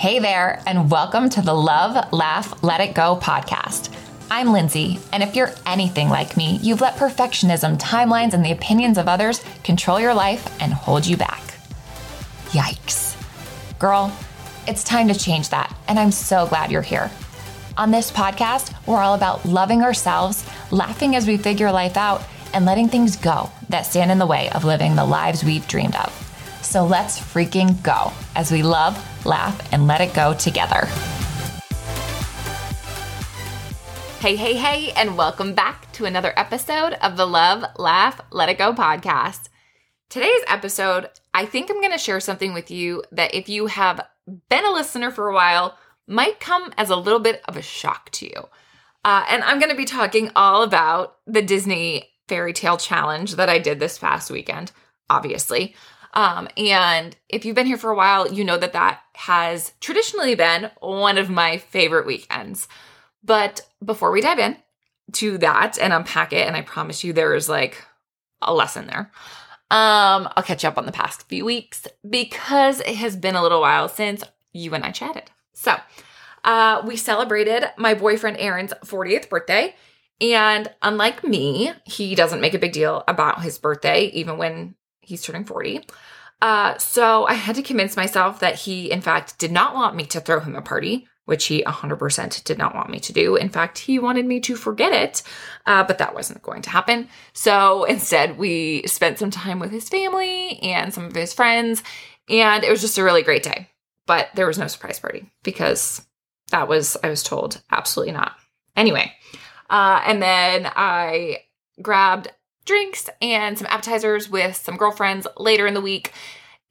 [0.00, 3.94] Hey there, and welcome to the Love, Laugh, Let It Go podcast.
[4.30, 8.96] I'm Lindsay, and if you're anything like me, you've let perfectionism, timelines, and the opinions
[8.96, 11.42] of others control your life and hold you back.
[12.52, 13.14] Yikes.
[13.78, 14.10] Girl,
[14.66, 17.10] it's time to change that, and I'm so glad you're here.
[17.76, 22.22] On this podcast, we're all about loving ourselves, laughing as we figure life out,
[22.54, 25.96] and letting things go that stand in the way of living the lives we've dreamed
[25.96, 26.19] of.
[26.70, 30.86] So let's freaking go as we love, laugh, and let it go together.
[34.20, 38.58] Hey, hey, hey, and welcome back to another episode of the Love, Laugh, Let It
[38.58, 39.48] Go podcast.
[40.08, 44.06] Today's episode, I think I'm going to share something with you that if you have
[44.48, 48.10] been a listener for a while, might come as a little bit of a shock
[48.10, 48.48] to you.
[49.04, 53.48] Uh, and I'm going to be talking all about the Disney Fairy Tale Challenge that
[53.48, 54.70] I did this past weekend,
[55.08, 55.74] obviously.
[56.12, 60.34] Um, and if you've been here for a while, you know that that has traditionally
[60.34, 62.66] been one of my favorite weekends.
[63.22, 64.56] But before we dive in
[65.12, 67.84] to that and unpack it, and I promise you there is like
[68.42, 69.10] a lesson there.
[69.70, 73.42] Um, I'll catch you up on the past few weeks because it has been a
[73.42, 75.30] little while since you and I chatted.
[75.52, 75.76] So,
[76.42, 79.76] uh, we celebrated my boyfriend Aaron's 40th birthday.
[80.20, 84.74] And unlike me, he doesn't make a big deal about his birthday, even when
[85.10, 85.84] he's turning 40.
[86.40, 90.06] Uh, so I had to convince myself that he, in fact, did not want me
[90.06, 93.36] to throw him a party, which he 100% did not want me to do.
[93.36, 95.22] In fact, he wanted me to forget it,
[95.66, 97.08] uh, but that wasn't going to happen.
[97.34, 101.82] So instead, we spent some time with his family and some of his friends,
[102.28, 103.68] and it was just a really great day.
[104.06, 106.06] But there was no surprise party because
[106.50, 108.32] that was, I was told, absolutely not.
[108.76, 109.12] Anyway,
[109.68, 111.42] uh, and then I
[111.82, 112.28] grabbed
[112.64, 116.12] drinks and some appetizers with some girlfriends later in the week.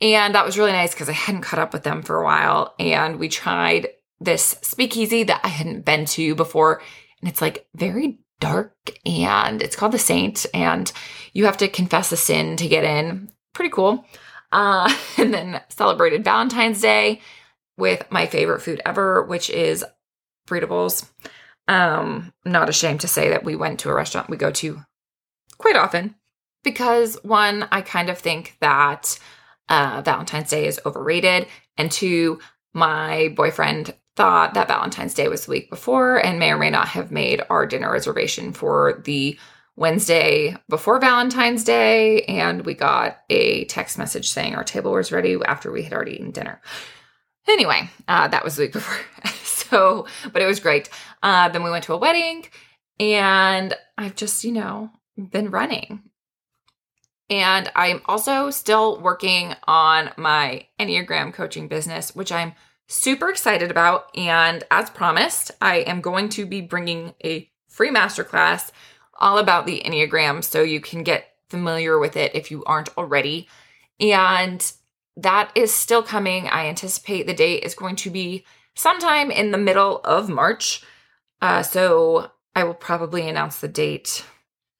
[0.01, 2.73] And that was really nice because I hadn't caught up with them for a while.
[2.79, 6.81] And we tried this speakeasy that I hadn't been to before.
[7.21, 8.73] And it's like very dark
[9.05, 10.45] and it's called The Saint.
[10.53, 10.91] And
[11.33, 13.31] you have to confess a sin to get in.
[13.53, 14.05] Pretty cool.
[14.51, 17.21] Uh, and then celebrated Valentine's Day
[17.77, 19.83] with my favorite food ever, which is
[20.47, 21.07] burrito.
[21.67, 24.81] Um, not ashamed to say that we went to a restaurant we go to
[25.59, 26.15] quite often
[26.63, 29.19] because one, I kind of think that
[29.69, 31.47] uh, Valentine's Day is overrated,
[31.77, 32.39] and two,
[32.73, 36.89] my boyfriend thought that Valentine's Day was the week before and may or may not
[36.89, 39.37] have made our dinner reservation for the
[39.75, 45.37] Wednesday before Valentine's Day, and we got a text message saying our table was ready
[45.45, 46.61] after we had already eaten dinner.
[47.47, 49.31] Anyway, uh, that was the week before.
[49.43, 50.89] so, but it was great.
[51.23, 52.45] Uh, then we went to a wedding,
[52.99, 54.91] and I've just, you know,
[55.25, 56.03] been running.
[57.29, 62.53] And I'm also still working on my Enneagram coaching business, which I'm
[62.87, 64.09] super excited about.
[64.17, 68.71] And as promised, I am going to be bringing a free masterclass
[69.19, 73.47] all about the Enneagram so you can get familiar with it if you aren't already.
[73.99, 74.71] And
[75.17, 76.47] that is still coming.
[76.47, 80.83] I anticipate the date is going to be sometime in the middle of March.
[81.41, 84.25] Uh, so I will probably announce the date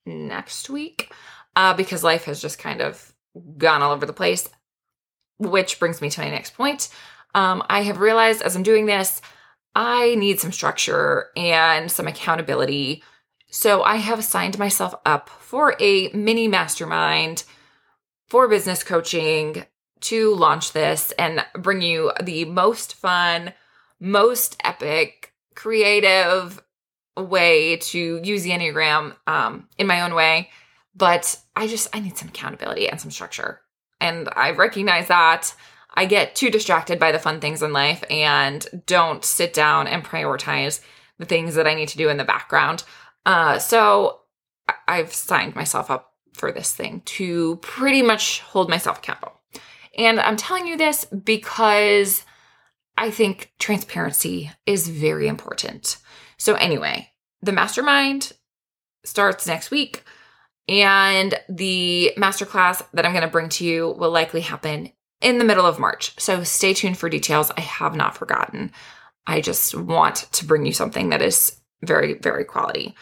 [0.06, 1.14] next week
[1.56, 3.14] uh, because life has just kind of
[3.58, 4.48] gone all over the place.
[5.38, 6.90] Which brings me to my next point.
[7.34, 9.22] Um, I have realized as I'm doing this,
[9.76, 13.04] I need some structure and some accountability.
[13.50, 17.44] So I have signed myself up for a mini mastermind
[18.28, 19.66] for business coaching
[20.02, 23.54] to launch this and bring you the most fun,
[24.00, 26.62] most epic, creative,
[27.22, 30.50] way to use the Enneagram um, in my own way.
[30.96, 33.62] But I just, I need some accountability and some structure.
[34.02, 35.54] And I recognize that
[35.94, 40.04] I get too distracted by the fun things in life and don't sit down and
[40.04, 40.82] prioritize
[41.18, 42.84] the things that I need to do in the background.
[43.26, 44.22] Uh, so
[44.88, 49.34] I've signed myself up for this thing to pretty much hold myself accountable.
[49.98, 52.24] And I'm telling you this because
[52.98, 55.98] I think transparency is very important.
[56.40, 58.34] So, anyway, the mastermind
[59.06, 60.04] starts next week,
[60.68, 64.92] and the masterclass that I'm going to bring to you will likely happen
[65.22, 66.20] in the middle of March.
[66.20, 67.52] So, stay tuned for details.
[67.56, 68.72] I have not forgotten.
[69.28, 72.96] I just want to bring you something that is very, very quality.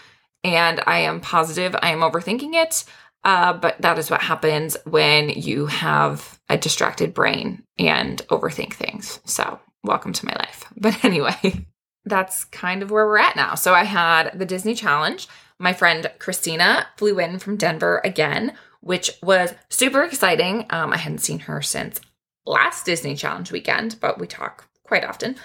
[0.43, 2.83] And I am positive I am overthinking it.
[3.23, 9.19] Uh, but that is what happens when you have a distracted brain and overthink things.
[9.25, 10.65] So, welcome to my life.
[10.79, 11.65] But anyway,
[12.09, 13.55] that's kind of where we're at now.
[13.55, 15.27] So I had the Disney Challenge.
[15.59, 20.65] My friend Christina flew in from Denver again, which was super exciting.
[20.69, 21.99] Um, I hadn't seen her since
[22.45, 25.35] last Disney Challenge weekend, but we talk quite often.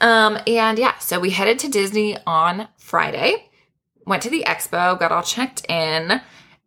[0.00, 3.50] Um, and yeah, so we headed to Disney on Friday,
[4.06, 6.20] went to the expo, got all checked in,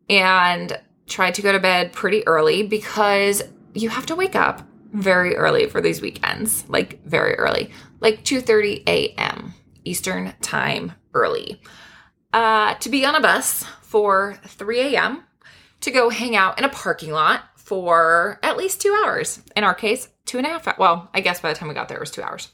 [0.09, 3.43] and tried to go to bed pretty early because
[3.73, 4.61] you have to wake up
[4.95, 9.53] very early for these weekends, like very early, like 2:30 a.m.
[9.83, 11.61] Eastern time early.
[12.33, 15.23] Uh, to be on a bus for 3 a.m.
[15.81, 19.41] to go hang out in a parking lot for at least two hours.
[19.55, 20.77] In our case, two and a half.
[20.77, 22.51] Well, I guess by the time we got there, it was two hours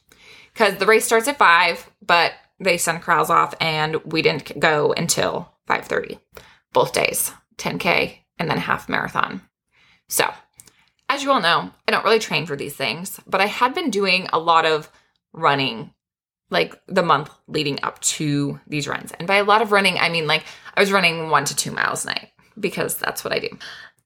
[0.54, 4.94] because the race starts at five, but they send crowds off, and we didn't go
[4.94, 6.20] until 5:30
[6.74, 9.42] both days, 10k and then half marathon.
[10.08, 10.32] So,
[11.12, 13.90] as you all know, I don't really train for these things, but I had been
[13.90, 14.90] doing a lot of
[15.34, 15.94] running
[16.50, 19.12] like the month leading up to these runs.
[19.20, 21.72] And by a lot of running, I mean like I was running 1 to 2
[21.72, 23.50] miles a night because that's what I do.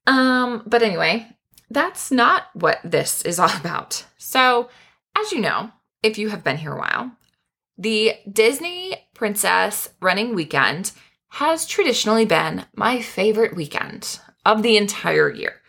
[0.07, 1.27] Um but anyway,
[1.69, 4.03] that's not what this is all about.
[4.17, 4.69] So,
[5.15, 5.69] as you know,
[6.01, 7.11] if you have been here a while,
[7.77, 10.91] the Disney Princess Running Weekend
[11.29, 15.61] has traditionally been my favorite weekend of the entire year.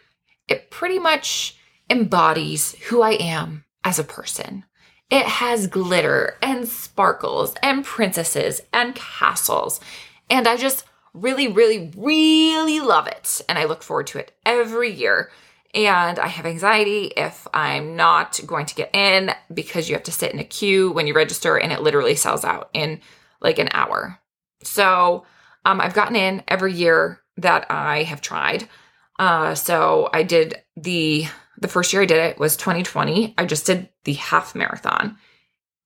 [0.49, 1.57] It pretty much
[1.91, 4.65] embodies who I am as a person.
[5.11, 9.81] It has glitter and sparkles and princesses and castles.
[10.29, 10.85] And I just
[11.15, 13.41] really, really, really love it.
[13.49, 15.31] And I look forward to it every year.
[15.75, 20.13] And I have anxiety if I'm not going to get in because you have to
[20.13, 23.01] sit in a queue when you register and it literally sells out in
[23.41, 24.19] like an hour.
[24.63, 25.25] So
[25.65, 28.69] um, I've gotten in every year that I have tried.
[29.19, 31.27] Uh, so I did the
[31.59, 33.35] the first year I did it was 2020.
[33.39, 35.17] I just did the half marathon.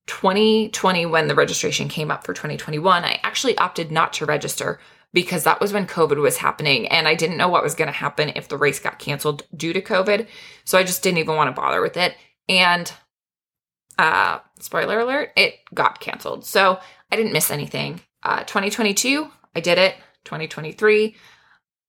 [0.07, 4.81] 2020 when the registration came up for 2021, I actually opted not to register
[5.13, 7.93] because that was when COVID was happening and I didn't know what was going to
[7.93, 10.27] happen if the race got canceled due to COVID.
[10.65, 12.17] So I just didn't even want to bother with it.
[12.49, 12.93] And
[13.99, 16.45] uh spoiler alert, it got canceled.
[16.45, 16.81] So
[17.13, 18.01] I didn't miss anything.
[18.23, 19.95] Uh 2022, I did it.
[20.25, 21.15] 2023,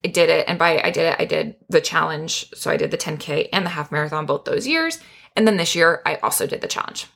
[0.03, 0.45] I did it.
[0.47, 2.49] And by I did it, I did the challenge.
[2.53, 4.99] So I did the 10K and the half marathon both those years.
[5.35, 7.07] And then this year, I also did the challenge.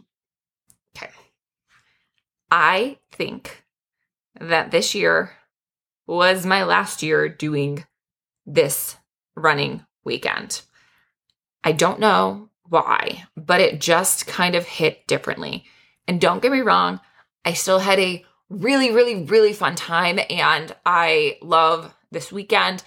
[0.96, 1.12] Okay.
[2.52, 3.66] I think
[4.40, 5.34] that this year
[6.08, 7.86] was my last year doing
[8.46, 8.96] this
[9.36, 10.62] running weekend.
[11.64, 15.66] I don't know why, but it just kind of hit differently.
[16.08, 17.00] And don't get me wrong,
[17.44, 20.20] I still had a really, really, really fun time.
[20.30, 22.81] And I love this weekend.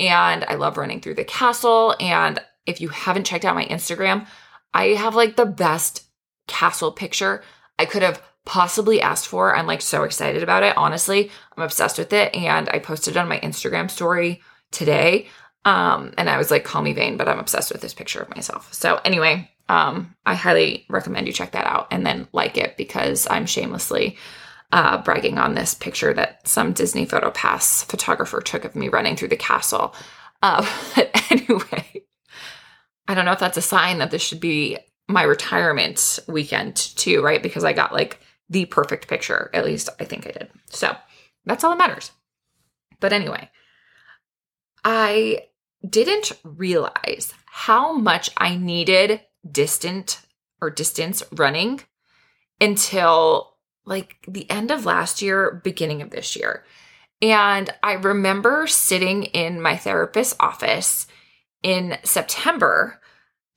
[0.00, 1.94] And I love running through the castle.
[2.00, 4.26] And if you haven't checked out my Instagram,
[4.72, 6.04] I have like the best
[6.46, 7.42] castle picture
[7.78, 9.54] I could have possibly asked for.
[9.54, 10.76] I'm like so excited about it.
[10.78, 12.34] Honestly, I'm obsessed with it.
[12.34, 14.40] And I posted on my Instagram story
[14.70, 15.28] today.
[15.64, 18.34] Um, and I was like, call me vain, but I'm obsessed with this picture of
[18.34, 18.72] myself.
[18.72, 23.26] So anyway, um, I highly recommend you check that out and then like it because
[23.30, 24.16] I'm shamelessly
[24.72, 29.16] uh, bragging on this picture that some Disney Photo Pass photographer took of me running
[29.16, 29.94] through the castle.
[30.42, 32.04] Uh, but anyway,
[33.06, 34.78] I don't know if that's a sign that this should be
[35.08, 37.42] my retirement weekend too, right?
[37.42, 38.20] Because I got like
[38.50, 39.50] the perfect picture.
[39.54, 40.50] At least I think I did.
[40.66, 40.94] So
[41.46, 42.10] that's all that matters.
[43.00, 43.50] But anyway,
[44.84, 45.46] I
[45.88, 50.20] didn't realize how much I needed distant
[50.60, 51.80] or distance running
[52.60, 53.54] until
[53.88, 56.64] like the end of last year, beginning of this year.
[57.20, 61.06] And I remember sitting in my therapist's office
[61.62, 63.00] in September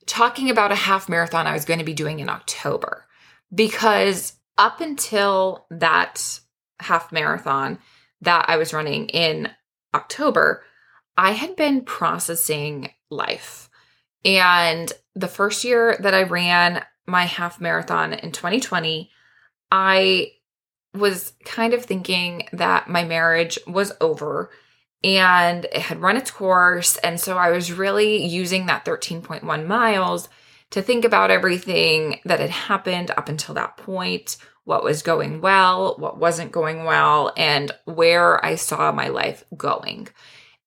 [0.06, 3.06] talking about a half marathon I was going to be doing in October.
[3.54, 6.40] Because up until that
[6.80, 7.78] half marathon
[8.22, 9.50] that I was running in
[9.94, 10.64] October,
[11.16, 13.68] I had been processing life.
[14.24, 19.10] And the first year that I ran my half marathon in 2020,
[19.72, 20.32] I
[20.94, 24.50] was kind of thinking that my marriage was over
[25.02, 26.98] and it had run its course.
[26.98, 30.28] And so I was really using that 13.1 miles
[30.70, 35.96] to think about everything that had happened up until that point, what was going well,
[35.98, 40.08] what wasn't going well, and where I saw my life going.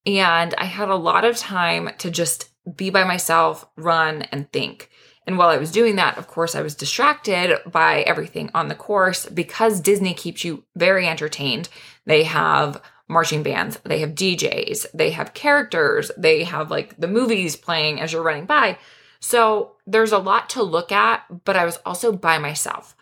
[0.07, 4.89] And I had a lot of time to just be by myself, run, and think.
[5.27, 8.75] And while I was doing that, of course, I was distracted by everything on the
[8.75, 11.69] course because Disney keeps you very entertained.
[12.05, 17.55] They have marching bands, they have DJs, they have characters, they have like the movies
[17.55, 18.77] playing as you're running by.
[19.19, 22.95] So there's a lot to look at, but I was also by myself.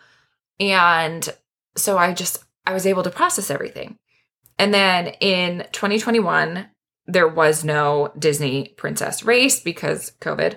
[0.60, 1.28] And
[1.76, 3.96] so I just, I was able to process everything.
[4.58, 6.68] And then in 2021,
[7.06, 10.56] there was no Disney princess race because COVID.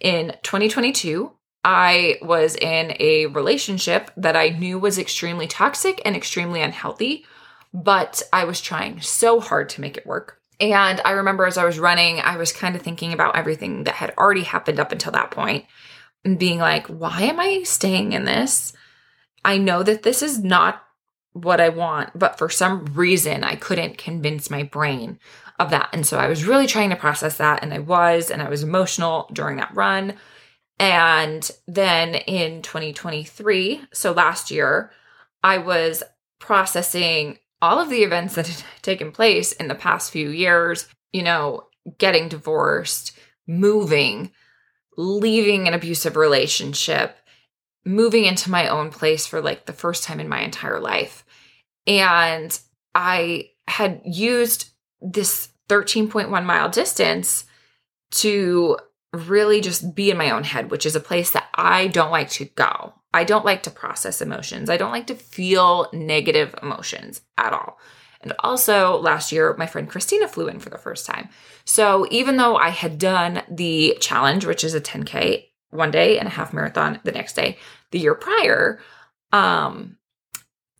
[0.00, 1.32] In 2022,
[1.64, 7.26] I was in a relationship that I knew was extremely toxic and extremely unhealthy,
[7.74, 10.40] but I was trying so hard to make it work.
[10.60, 13.94] And I remember as I was running, I was kind of thinking about everything that
[13.94, 15.66] had already happened up until that point
[16.24, 18.72] and being like, why am I staying in this?
[19.44, 20.82] I know that this is not
[21.32, 25.18] what I want, but for some reason I couldn't convince my brain
[25.58, 25.88] of that.
[25.92, 28.62] And so I was really trying to process that and I was and I was
[28.62, 30.14] emotional during that run.
[30.78, 34.92] And then in 2023, so last year,
[35.42, 36.02] I was
[36.38, 41.22] processing all of the events that had taken place in the past few years, you
[41.22, 41.66] know,
[41.98, 44.30] getting divorced, moving,
[44.96, 47.16] leaving an abusive relationship,
[47.84, 51.24] moving into my own place for like the first time in my entire life.
[51.86, 52.58] And
[52.94, 57.44] I had used this 13.1 mile distance
[58.10, 58.78] to
[59.12, 62.30] really just be in my own head, which is a place that I don't like
[62.30, 62.94] to go.
[63.12, 64.68] I don't like to process emotions.
[64.68, 67.78] I don't like to feel negative emotions at all.
[68.20, 71.28] And also, last year, my friend Christina flew in for the first time.
[71.64, 76.26] So, even though I had done the challenge, which is a 10K one day and
[76.26, 77.58] a half marathon the next day,
[77.92, 78.80] the year prior,
[79.32, 79.97] um,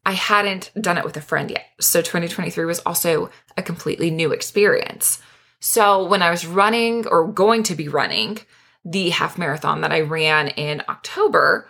[0.08, 1.66] I hadn't done it with a friend yet.
[1.80, 5.20] So 2023 was also a completely new experience.
[5.60, 8.38] So when I was running or going to be running
[8.86, 11.68] the half marathon that I ran in October,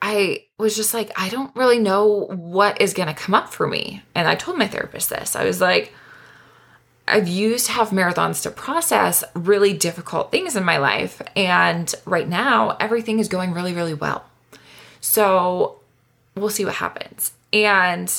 [0.00, 3.66] I was just like, I don't really know what is going to come up for
[3.66, 4.02] me.
[4.14, 5.36] And I told my therapist this.
[5.36, 5.92] I was like,
[7.06, 11.20] I've used half marathons to process really difficult things in my life.
[11.36, 14.24] And right now, everything is going really, really well.
[15.02, 15.79] So
[16.40, 17.32] we'll see what happens.
[17.52, 18.12] And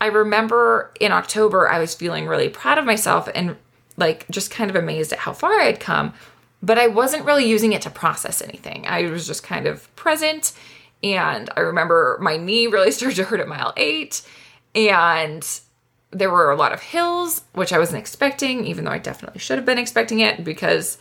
[0.00, 3.56] I remember in October, I was feeling really proud of myself and
[3.96, 6.14] like just kind of amazed at how far I had come,
[6.62, 8.86] but I wasn't really using it to process anything.
[8.86, 10.52] I was just kind of present.
[11.02, 14.22] And I remember my knee really started to hurt at mile eight.
[14.74, 15.46] And
[16.10, 19.58] there were a lot of hills, which I wasn't expecting, even though I definitely should
[19.58, 20.98] have been expecting it because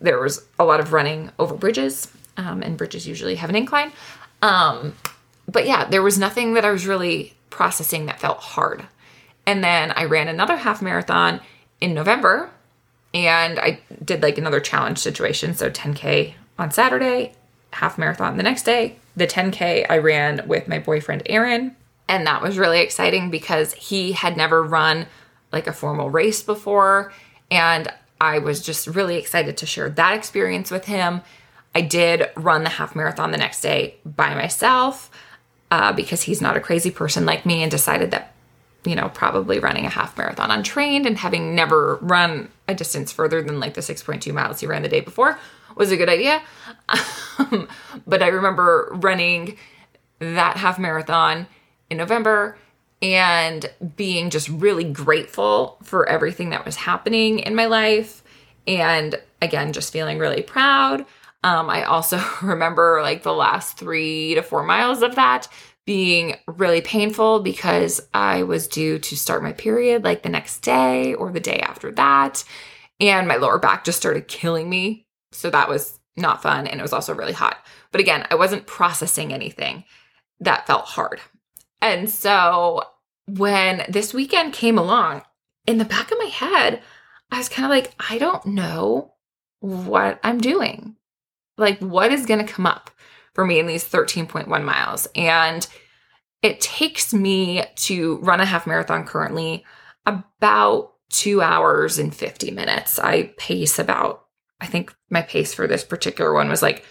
[0.00, 3.92] there was a lot of running over bridges, um, and bridges usually have an incline.
[4.42, 4.94] Um,
[5.48, 8.86] but yeah, there was nothing that I was really processing that felt hard.
[9.46, 11.40] And then I ran another half marathon
[11.80, 12.50] in November
[13.14, 15.54] and I did like another challenge situation.
[15.54, 17.32] So 10K on Saturday,
[17.72, 18.96] half marathon the next day.
[19.16, 21.76] The 10K I ran with my boyfriend Aaron.
[22.08, 25.06] And that was really exciting because he had never run
[25.52, 27.12] like a formal race before.
[27.50, 31.22] And I was just really excited to share that experience with him.
[31.74, 35.10] I did run the half marathon the next day by myself
[35.70, 38.34] uh, because he's not a crazy person like me and decided that,
[38.84, 43.42] you know, probably running a half marathon untrained and having never run a distance further
[43.42, 45.38] than like the 6.2 miles he ran the day before
[45.76, 46.42] was a good idea.
[47.38, 47.68] Um,
[48.06, 49.58] but I remember running
[50.20, 51.46] that half marathon
[51.90, 52.56] in November
[53.02, 58.22] and being just really grateful for everything that was happening in my life.
[58.66, 61.04] And again, just feeling really proud.
[61.46, 65.46] Um, I also remember like the last three to four miles of that
[65.84, 71.14] being really painful because I was due to start my period like the next day
[71.14, 72.42] or the day after that.
[72.98, 75.06] And my lower back just started killing me.
[75.30, 76.66] So that was not fun.
[76.66, 77.64] And it was also really hot.
[77.92, 79.84] But again, I wasn't processing anything
[80.40, 81.20] that felt hard.
[81.80, 82.82] And so
[83.28, 85.22] when this weekend came along,
[85.68, 86.82] in the back of my head,
[87.30, 89.14] I was kind of like, I don't know
[89.60, 90.96] what I'm doing
[91.56, 92.90] like what is going to come up
[93.34, 95.08] for me in these 13.1 miles?
[95.14, 95.66] And
[96.42, 99.64] it takes me to run a half marathon currently
[100.04, 102.98] about two hours and 50 minutes.
[102.98, 104.22] I pace about
[104.60, 106.84] i think my pace for this particular one was like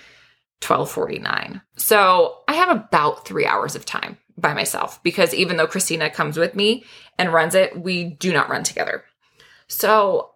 [0.61, 6.09] 1249 so i have about three hours of time by myself because even though christina
[6.09, 6.85] comes with me
[7.17, 9.03] and runs it we do not run together.
[9.67, 10.31] So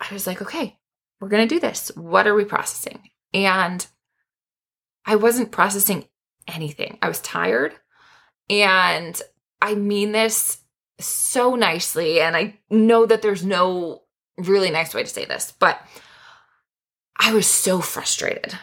[0.00, 0.76] i was like okay
[1.20, 1.92] we're going to do this.
[1.94, 3.86] What are we processing and
[5.04, 6.06] I wasn't processing
[6.46, 6.98] anything.
[7.02, 7.74] I was tired.
[8.48, 9.20] And
[9.62, 10.58] I mean this
[10.98, 12.20] so nicely.
[12.20, 14.02] And I know that there's no
[14.36, 15.80] really nice way to say this, but
[17.18, 18.58] I was so frustrated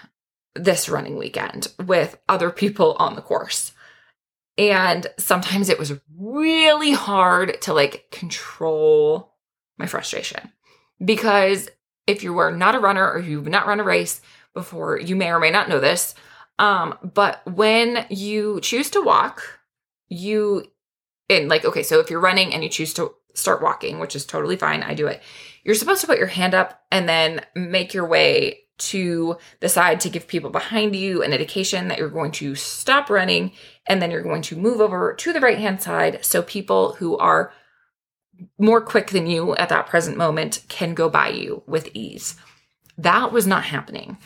[0.56, 3.74] this running weekend with other people on the course.
[4.58, 9.36] And sometimes it was really hard to like control
[9.78, 10.52] my frustration
[11.04, 11.70] because
[12.08, 14.22] if you were not a runner or you've not run a race,
[14.58, 15.00] before.
[15.00, 16.16] You may or may not know this.
[16.60, 19.60] Um, but when you choose to walk,
[20.10, 20.66] you
[21.30, 24.26] in like okay, so if you're running and you choose to start walking, which is
[24.26, 25.22] totally fine, I do it.
[25.64, 30.00] You're supposed to put your hand up and then make your way to the side
[30.00, 33.52] to give people behind you an indication that you're going to stop running
[33.88, 37.18] and then you're going to move over to the right hand side so people who
[37.18, 37.52] are
[38.60, 42.36] more quick than you at that present moment can go by you with ease.
[42.98, 44.18] That was not happening.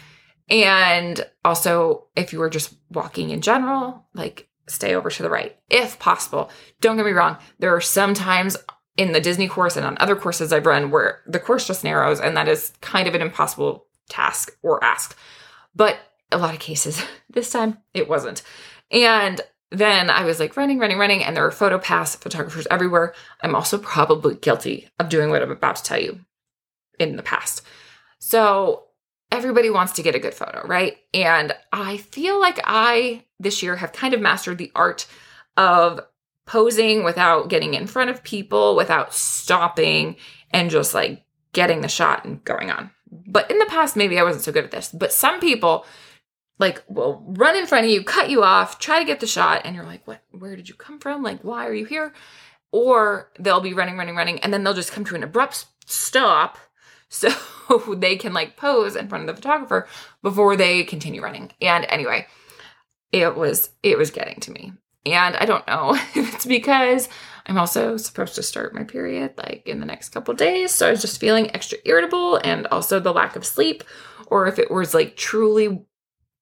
[0.51, 5.58] And also, if you were just walking in general, like stay over to the right
[5.70, 6.51] if possible.
[6.81, 8.58] Don't get me wrong, there are some times
[8.98, 12.20] in the Disney course and on other courses I've run where the course just narrows,
[12.20, 15.17] and that is kind of an impossible task or ask.
[15.74, 15.98] But
[16.31, 18.43] a lot of cases, this time it wasn't.
[18.91, 19.39] And
[19.72, 23.13] then I was like running, running, running, and there are photo pass photographers everywhere.
[23.41, 26.20] I'm also probably guilty of doing what I'm about to tell you
[27.00, 27.62] in the past.
[28.20, 28.84] So
[29.32, 30.98] everybody wants to get a good photo, right?
[31.14, 35.08] And I feel like I this year have kind of mastered the art
[35.58, 36.02] of
[36.46, 40.18] posing without getting in front of people, without stopping
[40.52, 41.24] and just like
[41.54, 42.92] getting the shot and going on.
[43.10, 44.90] But in the past, maybe I wasn't so good at this.
[44.90, 45.86] But some people
[46.60, 49.62] like will run in front of you, cut you off, try to get the shot,
[49.66, 50.22] and you're like, what?
[50.32, 51.24] Where did you come from?
[51.24, 52.14] Like, why are you here?
[52.72, 56.58] Or they'll be running, running, running, and then they'll just come to an abrupt stop
[57.12, 57.30] so
[57.98, 59.88] they can like pose in front of the photographer
[60.24, 61.51] before they continue running.
[61.62, 62.25] And anyway,
[63.12, 64.74] it was it was getting to me.
[65.06, 67.10] And I don't know if it's because
[67.46, 70.72] I'm also supposed to start my period like in the next couple days.
[70.72, 73.84] So I was just feeling extra irritable and also the lack of sleep,
[74.27, 75.86] or if it was like truly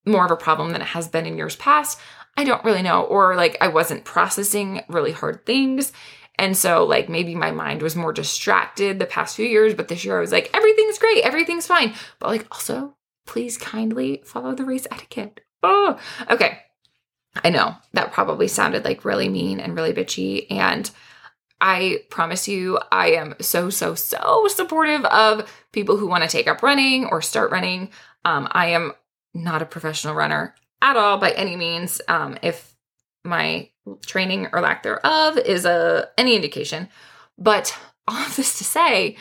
[0.06, 2.00] more of a problem than it has been in years past.
[2.38, 3.04] I don't really know.
[3.04, 5.92] Or like I wasn't processing really hard things.
[6.40, 10.06] And so, like, maybe my mind was more distracted the past few years, but this
[10.06, 11.94] year I was like, everything's great, everything's fine.
[12.18, 12.96] But, like, also,
[13.28, 15.42] please kindly follow the race etiquette.
[15.62, 16.00] Oh,
[16.32, 16.60] okay.
[17.44, 20.48] I know that probably sounded like really mean and really bitchy.
[20.50, 20.90] And
[21.60, 26.48] I promise you, I am so, so, so supportive of people who want to take
[26.48, 27.90] up running or start running.
[28.24, 28.94] Um, I am
[29.34, 32.00] not a professional runner at all by any means.
[32.08, 32.74] Um, if
[33.26, 33.70] my
[34.06, 36.90] training or lack thereof is a any indication.
[37.38, 39.18] But all of this to say,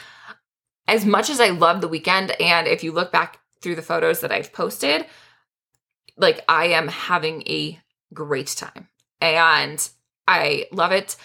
[0.86, 4.20] as much as I love the weekend, and if you look back through the photos
[4.20, 5.04] that I've posted,
[6.16, 7.78] like I am having a
[8.14, 8.88] great time
[9.20, 9.88] and
[10.26, 11.16] I love it,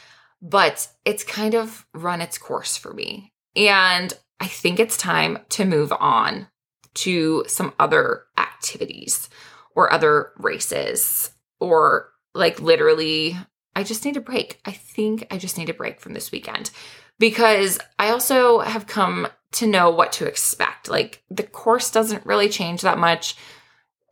[0.41, 3.33] but it's kind of run its course for me.
[3.55, 6.47] And I think it's time to move on
[6.95, 9.29] to some other activities
[9.75, 13.37] or other races or like literally
[13.75, 14.59] I just need a break.
[14.65, 16.71] I think I just need a break from this weekend
[17.19, 20.89] because I also have come to know what to expect.
[20.89, 23.35] Like the course doesn't really change that much.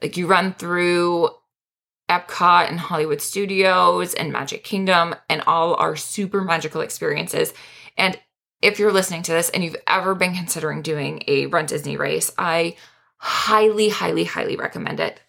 [0.01, 1.29] Like you run through
[2.09, 7.53] Epcot and Hollywood Studios and Magic Kingdom and all our super magical experiences.
[7.97, 8.19] And
[8.61, 12.31] if you're listening to this and you've ever been considering doing a Run Disney race,
[12.37, 12.75] I
[13.17, 15.19] highly, highly, highly recommend it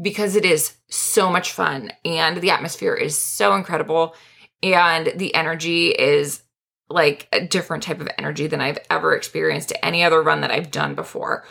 [0.00, 4.14] because it is so much fun and the atmosphere is so incredible
[4.62, 6.42] and the energy is
[6.88, 10.50] like a different type of energy than I've ever experienced at any other run that
[10.50, 11.44] I've done before.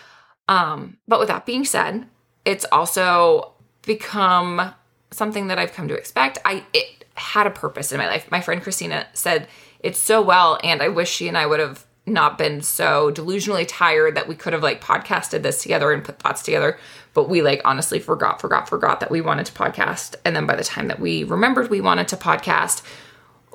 [0.48, 2.08] Um, but with that being said,
[2.44, 4.74] it's also become
[5.12, 6.40] something that I've come to expect.
[6.44, 8.30] I it had a purpose in my life.
[8.32, 9.48] My friend Christina said
[9.80, 13.66] it so well, and I wish she and I would have not been so delusionally
[13.68, 16.78] tired that we could have like podcasted this together and put thoughts together.
[17.14, 20.16] But we like honestly forgot, forgot, forgot that we wanted to podcast.
[20.26, 22.84] And then by the time that we remembered we wanted to podcast,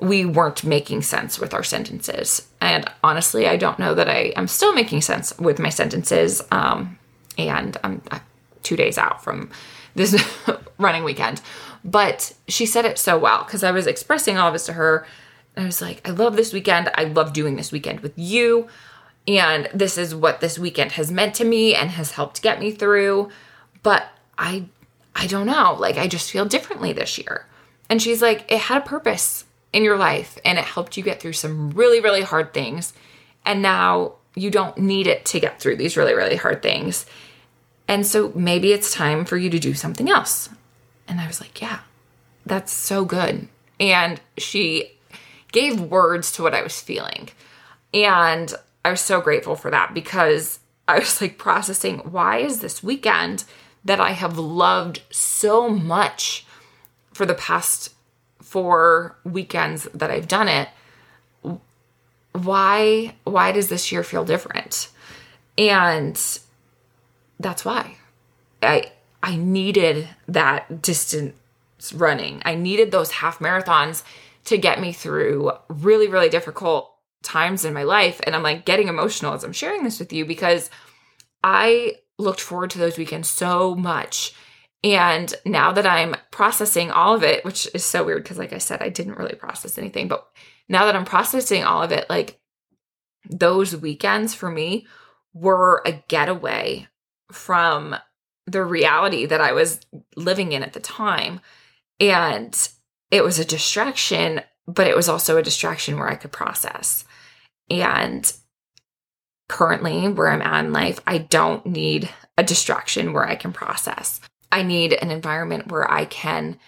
[0.01, 2.47] we weren't making sense with our sentences.
[2.59, 6.41] And honestly, I don't know that I am still making sense with my sentences.
[6.51, 6.99] Um,
[7.37, 8.01] and I'm
[8.63, 9.49] two days out from
[9.95, 10.21] this
[10.77, 11.41] running weekend.
[11.83, 15.05] But she said it so well because I was expressing all of this to her
[15.57, 16.89] I was like, I love this weekend.
[16.95, 18.67] I love doing this weekend with you.
[19.27, 22.71] And this is what this weekend has meant to me and has helped get me
[22.71, 23.29] through.
[23.83, 24.65] But I
[25.15, 25.75] I don't know.
[25.79, 27.45] Like I just feel differently this year.
[27.89, 31.21] And she's like, it had a purpose in your life and it helped you get
[31.21, 32.93] through some really, really hard things.
[33.45, 37.05] And now you don't need it to get through these really, really hard things.
[37.87, 40.49] And so maybe it's time for you to do something else.
[41.07, 41.79] And I was like, yeah,
[42.45, 43.47] that's so good.
[43.79, 44.94] And she
[45.55, 47.29] gave words to what I was feeling.
[47.93, 52.83] And I was so grateful for that because I was like processing why is this
[52.83, 53.45] weekend
[53.83, 56.45] that I have loved so much
[57.13, 57.93] for the past
[58.41, 60.69] four weekends that I've done it
[62.43, 64.89] why why does this year feel different?
[65.57, 66.19] And
[67.39, 67.97] that's why.
[68.61, 68.91] I
[69.23, 71.33] i needed that distance
[71.93, 72.41] running.
[72.45, 74.03] I needed those half marathons
[74.45, 76.91] to get me through really, really difficult
[77.23, 78.21] times in my life.
[78.23, 80.69] And I'm like getting emotional as I'm sharing this with you because
[81.43, 84.33] I looked forward to those weekends so much.
[84.83, 88.59] And now that I'm processing all of it, which is so weird because, like I
[88.59, 90.27] said, I didn't really process anything, but
[90.69, 92.39] now that I'm processing all of it, like
[93.27, 94.85] those weekends for me
[95.33, 96.87] were a getaway
[97.31, 97.95] from
[98.45, 99.79] the reality that I was
[100.15, 101.41] living in at the time.
[101.99, 102.55] And
[103.11, 107.05] it was a distraction, but it was also a distraction where I could process.
[107.69, 108.31] And
[109.47, 114.19] currently, where I'm at in life, I don't need a distraction where I can process.
[114.51, 116.59] I need an environment where I can,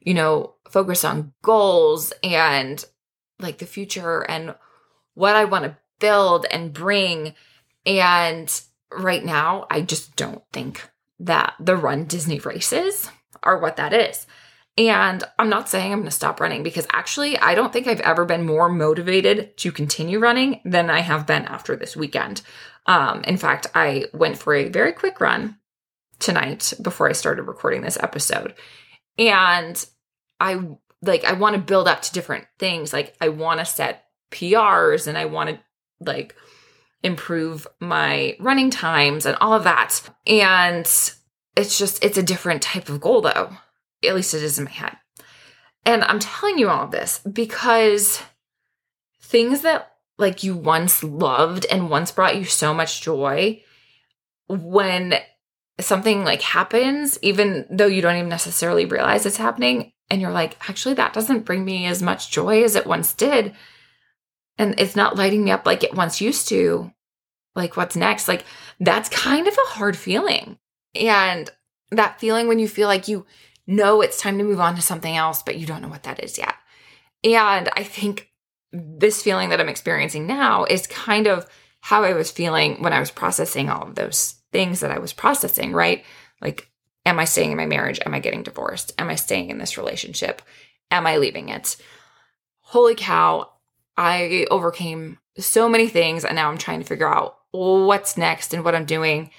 [0.00, 2.84] you know, focus on goals and
[3.38, 4.54] like the future and
[5.14, 7.34] what I want to build and bring.
[7.84, 10.88] And right now, I just don't think
[11.20, 13.10] that the run Disney races
[13.42, 14.26] are what that is.
[14.78, 18.00] And I'm not saying I'm going to stop running because actually, I don't think I've
[18.00, 22.40] ever been more motivated to continue running than I have been after this weekend.
[22.86, 25.58] Um, in fact, I went for a very quick run
[26.18, 28.54] tonight before I started recording this episode.
[29.18, 29.84] And
[30.40, 30.60] I
[31.02, 32.94] like, I want to build up to different things.
[32.94, 35.58] Like, I want to set PRs and I want to
[36.00, 36.34] like
[37.02, 40.00] improve my running times and all of that.
[40.26, 40.86] And
[41.56, 43.50] it's just, it's a different type of goal though.
[44.04, 44.96] At least it is in my head.
[45.84, 48.22] And I'm telling you all of this because
[49.20, 53.62] things that like you once loved and once brought you so much joy,
[54.48, 55.14] when
[55.80, 60.56] something like happens, even though you don't even necessarily realize it's happening, and you're like,
[60.68, 63.54] actually, that doesn't bring me as much joy as it once did.
[64.58, 66.92] And it's not lighting me up like it once used to.
[67.54, 68.28] Like, what's next?
[68.28, 68.44] Like,
[68.78, 70.58] that's kind of a hard feeling.
[70.94, 71.50] And
[71.90, 73.24] that feeling when you feel like you
[73.66, 76.22] know it's time to move on to something else, but you don't know what that
[76.22, 76.54] is yet.
[77.24, 78.30] And I think
[78.72, 81.46] this feeling that I'm experiencing now is kind of
[81.80, 85.12] how I was feeling when I was processing all of those things that I was
[85.12, 86.04] processing, right?
[86.40, 86.70] Like,
[87.04, 88.00] am I staying in my marriage?
[88.04, 88.92] Am I getting divorced?
[88.98, 90.42] Am I staying in this relationship?
[90.90, 91.76] Am I leaving it?
[92.60, 93.50] Holy cow,
[93.96, 98.64] I overcame so many things and now I'm trying to figure out what's next and
[98.64, 99.30] what I'm doing.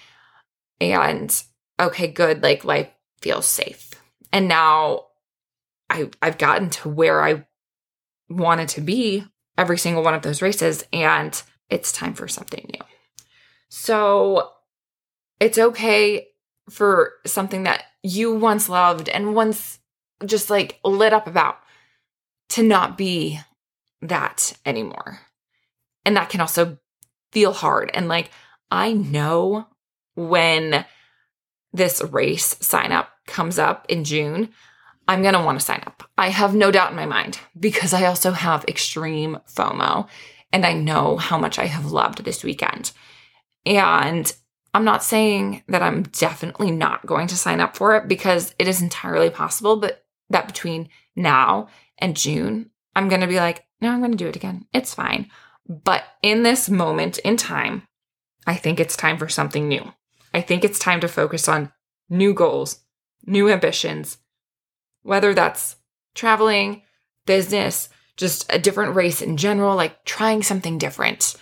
[0.80, 1.44] And
[1.80, 2.90] okay, good, like life
[3.22, 3.93] feels safe.
[4.34, 5.06] And now
[5.90, 7.46] I I've gotten to where I
[8.30, 9.26] wanted to be
[9.58, 12.86] every single one of those races and it's time for something new.
[13.70, 14.50] So
[15.40, 16.28] it's okay
[16.70, 19.80] for something that you once loved and once
[20.26, 21.58] just like lit up about
[22.50, 23.40] to not be
[24.02, 25.20] that anymore.
[26.06, 26.78] And that can also
[27.32, 27.92] feel hard.
[27.94, 28.32] And like,
[28.70, 29.68] I know
[30.16, 30.86] when
[31.72, 34.50] this race sign up comes up in June,
[35.08, 36.10] I'm going to want to sign up.
[36.18, 40.08] I have no doubt in my mind because I also have extreme FOMO
[40.52, 42.92] and I know how much I have loved this weekend.
[43.66, 44.34] And
[44.74, 48.68] I'm not saying that I'm definitely not going to sign up for it because it
[48.68, 53.90] is entirely possible, but that between now and June, I'm going to be like, no,
[53.90, 54.66] I'm going to do it again.
[54.74, 55.30] It's fine.
[55.68, 57.88] But in this moment in time,
[58.46, 59.94] I think it's time for something new.
[60.34, 61.72] I think it's time to focus on
[62.10, 62.80] new goals,
[63.26, 64.18] new ambitions,
[65.02, 65.78] whether that's
[66.16, 66.84] traveling,
[67.26, 71.36] business, just a different race in general, like trying something different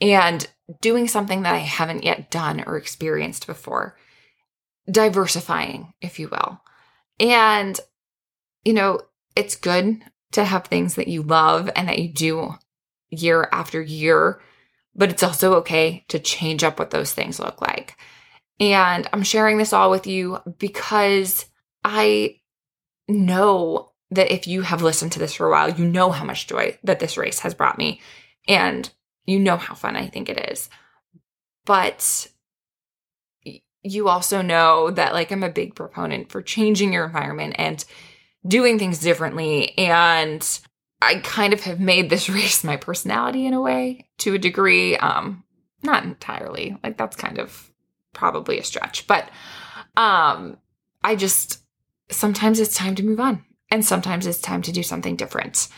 [0.00, 0.48] and
[0.80, 3.96] doing something that I haven't yet done or experienced before.
[4.90, 6.60] Diversifying, if you will.
[7.20, 7.78] And,
[8.64, 9.00] you know,
[9.36, 12.54] it's good to have things that you love and that you do
[13.10, 14.40] year after year,
[14.94, 17.96] but it's also okay to change up what those things look like.
[18.60, 21.46] And I'm sharing this all with you because
[21.84, 22.40] I
[23.06, 26.46] know that if you have listened to this for a while, you know how much
[26.46, 28.00] joy that this race has brought me.
[28.46, 28.90] And
[29.26, 30.70] you know how fun I think it is.
[31.66, 32.28] But
[33.82, 37.84] you also know that like I'm a big proponent for changing your environment and
[38.46, 39.76] doing things differently.
[39.78, 40.46] And
[41.00, 44.96] I kind of have made this race my personality in a way to a degree.
[44.96, 45.44] Um,
[45.82, 46.76] not entirely.
[46.82, 47.67] Like that's kind of
[48.18, 49.30] probably a stretch, but
[49.96, 50.58] um
[51.02, 51.62] I just
[52.10, 55.68] sometimes it's time to move on and sometimes it's time to do something different.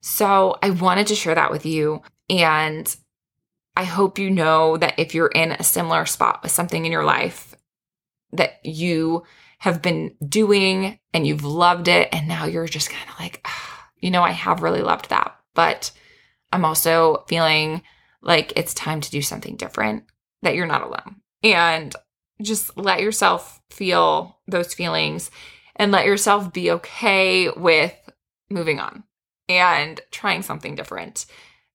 [0.00, 2.96] So I wanted to share that with you and
[3.76, 7.04] I hope you know that if you're in a similar spot with something in your
[7.04, 7.54] life
[8.32, 9.24] that you
[9.58, 13.78] have been doing and you've loved it and now you're just kind of like oh,
[13.98, 15.92] you know I have really loved that but
[16.52, 17.82] I'm also feeling
[18.22, 20.04] like it's time to do something different
[20.42, 21.94] that you're not alone and
[22.42, 25.30] just let yourself feel those feelings
[25.76, 27.94] and let yourself be okay with
[28.50, 29.04] moving on
[29.48, 31.26] and trying something different.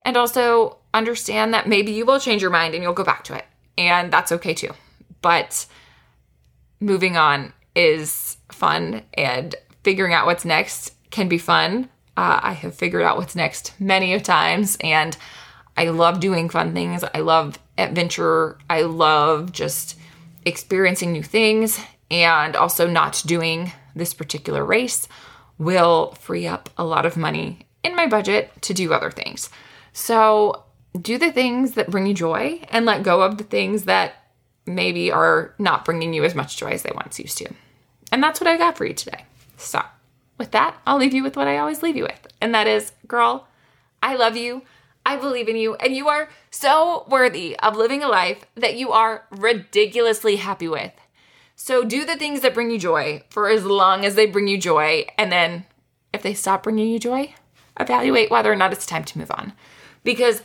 [0.03, 3.35] And also understand that maybe you will change your mind and you'll go back to
[3.35, 3.45] it.
[3.77, 4.71] And that's okay too.
[5.21, 5.65] but
[6.79, 11.89] moving on is fun and figuring out what's next can be fun.
[12.15, 15.17] Uh, I have figured out what's next many of times and
[15.75, 17.03] I love doing fun things.
[17.13, 18.57] I love adventure.
[18.69, 19.97] I love just
[20.45, 21.79] experiencing new things
[22.11, 25.07] and also not doing this particular race
[25.57, 29.49] will free up a lot of money in my budget to do other things.
[29.93, 30.63] So,
[30.99, 34.13] do the things that bring you joy and let go of the things that
[34.65, 37.53] maybe are not bringing you as much joy as they once used to.
[38.11, 39.25] And that's what I got for you today.
[39.57, 39.81] So,
[40.37, 42.27] with that, I'll leave you with what I always leave you with.
[42.41, 43.47] And that is, girl,
[44.01, 44.63] I love you.
[45.05, 45.75] I believe in you.
[45.75, 50.91] And you are so worthy of living a life that you are ridiculously happy with.
[51.55, 54.57] So do the things that bring you joy for as long as they bring you
[54.57, 55.05] joy.
[55.17, 55.65] And then
[56.13, 57.33] if they stop bringing you joy,
[57.79, 59.53] evaluate whether or not it's time to move on.
[60.03, 60.41] Because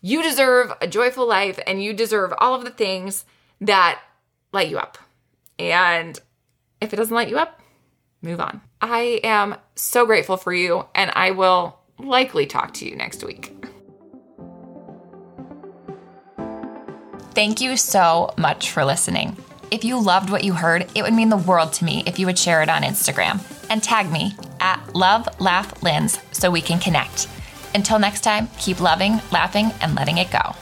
[0.00, 3.24] you deserve a joyful life and you deserve all of the things
[3.60, 4.00] that
[4.52, 4.98] light you up.
[5.58, 6.18] And
[6.80, 7.60] if it doesn't light you up,
[8.20, 8.60] move on.
[8.80, 13.54] I am so grateful for you, and I will likely talk to you next week.
[17.34, 19.38] Thank you so much for listening.
[19.70, 22.26] If you loved what you heard, it would mean the world to me if you
[22.26, 23.40] would share it on Instagram
[23.70, 27.28] and tag me at Love Laugh Linds so we can connect.
[27.74, 30.54] Until next time, keep loving, laughing, and letting it go.